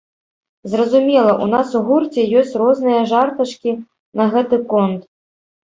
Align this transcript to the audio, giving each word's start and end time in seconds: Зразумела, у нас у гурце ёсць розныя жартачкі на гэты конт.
Зразумела, 0.71 1.35
у 1.43 1.49
нас 1.51 1.75
у 1.81 1.83
гурце 1.91 2.25
ёсць 2.43 2.55
розныя 2.63 3.05
жартачкі 3.13 3.77
на 4.17 4.31
гэты 4.35 4.63
конт. 4.77 5.01